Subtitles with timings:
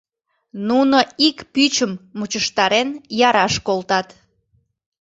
[0.67, 0.97] Нуно
[1.27, 2.89] ик пӱчым, мучыштарен,
[3.27, 4.07] яраш колтат.